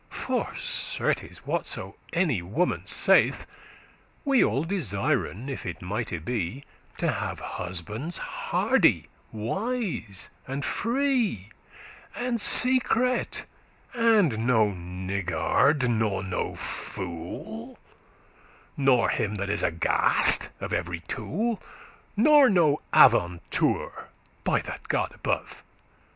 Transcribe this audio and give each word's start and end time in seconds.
For 0.09 0.55
certes, 0.55 1.45
what 1.45 1.67
so 1.67 1.95
any 2.11 2.41
woman 2.41 2.87
saith, 2.87 3.45
We 4.25 4.43
all 4.43 4.63
desiren, 4.65 5.47
if 5.47 5.63
it 5.63 5.79
mighte 5.79 6.25
be, 6.25 6.65
To 6.97 7.11
have 7.11 7.39
husbandes 7.39 8.17
hardy, 8.17 9.09
wise, 9.31 10.31
and 10.47 10.65
free, 10.65 11.49
And 12.15 12.41
secret,* 12.41 13.45
and 13.93 14.47
no 14.47 14.71
niggard 14.71 15.87
nor 15.87 16.23
no 16.23 16.55
fool, 16.55 17.77
*discreet 17.77 17.83
Nor 18.77 19.09
him 19.09 19.35
that 19.35 19.51
is 19.51 19.61
aghast* 19.61 20.49
of 20.59 20.73
every 20.73 21.01
tool, 21.01 21.57
*afraid 21.59 21.59
rag, 21.59 21.59
trifle 21.59 21.99
Nor 22.17 22.49
no 22.49 22.81
avantour,* 22.91 24.05
by 24.43 24.61
that 24.61 24.87
God 24.87 25.11
above! 25.13 25.63